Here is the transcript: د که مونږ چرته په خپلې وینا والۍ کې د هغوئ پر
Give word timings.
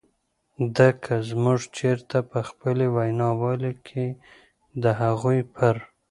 د 0.75 0.77
که 1.03 1.15
مونږ 1.43 1.61
چرته 1.77 2.17
په 2.31 2.39
خپلې 2.49 2.85
وینا 2.95 3.29
والۍ 3.41 3.73
کې 3.87 4.05
د 4.83 4.85
هغوئ 5.01 5.39
پر 5.55 5.75